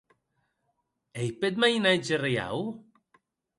[1.19, 2.59] Ei peth mainatge reiau?